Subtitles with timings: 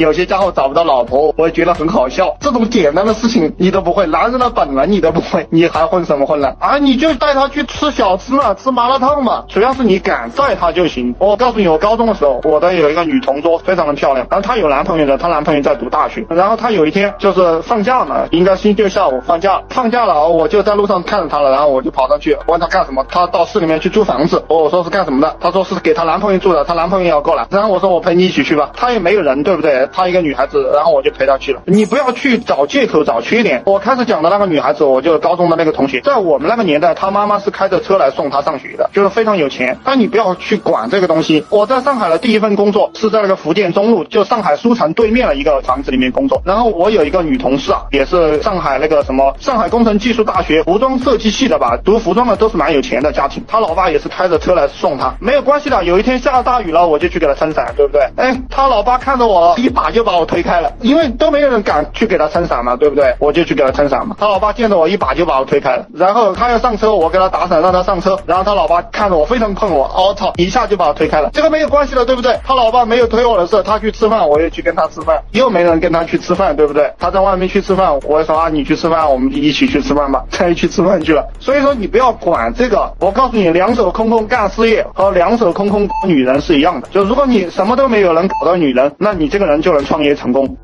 [0.00, 2.36] 有些家伙找不到老婆，我也觉得很好笑。
[2.40, 6.52] 这种简单的事情你都不会，男人的本能你都不会，你还混什么混呢？
[6.58, 11.14] 啊，你就带他去吃小吃嘛，吃麻辣烫嘛，主要是你敢带他就行。
[11.18, 29.85] 我告诉你，我高中的时候，我的有一个女同桌，非常的漂亮，然后她有男朋友的，她男朋友在读大学，然后她有一天就是放假嘛，应该星期六下午放假，放假了，我就在路上看着她了，然后我就跑上去问她干什么，她到市里面去租房子，我说是干什么的，她说是给她男朋友住的，她男朋友要过来，然后我说我陪你一起去吧，她也没有人，对不对？
[29.92, 31.60] 她一个女孩子，然后我就陪她去了。
[31.66, 33.62] 你不要去找借口找缺点。
[33.66, 39.78] 我开始讲的那个女孩子，我就高中的那个同学，在我们那个年代，她妈妈是开着车来送她上学的，就是非常有钱。
[39.84, 41.44] 但你不要去管这个东西。
[41.50, 46.40] 我在上海的第一份工作是在那个福建中路，就上海书城对面的一个房子里面工作。
[46.44, 53.42] 然后我有一个女同事啊，也是上海那个什么上海工程技术大学服装设计系的吧，读服装的都是蛮有钱的家庭。
[53.46, 55.84] 她老爸也是开着车来送她，没有关系的。
[55.84, 58.02] 有一天下大雨了，我就去给她撑伞，对不对？
[58.16, 63.14] 哎，她老爸看着我，一把就把我推开了，因为都没有人敢去给他撑伞嘛，对不对？
[63.18, 64.16] 我就去给他撑伞嘛。
[64.18, 65.86] 他老爸见着我，一把就把我推开了。
[65.94, 68.18] 然后他要上车，我给他打伞让他上车。
[68.24, 71.28] 然后他老爸看着我非常困我，我操，一下就把我推开了。
[71.34, 72.38] 这个没有关系的，对不对？
[72.42, 76.90] 他老爸没有推我的事，他去吃饭，我也去跟他吃饭，又没人跟他去吃饭，对不对？
[76.98, 81.22] 他在外面去吃饭，我说啊，你去吃饭，我们就一起去吃饭吧，他也去吃饭去了。
[81.38, 86.88] 所以说你不要管这个，我告诉你，两手空空干事业和两手空空女人是一样的。
[86.88, 90.56] 就如果你什么都没有能搞到女人，那你这个人就能创业成功。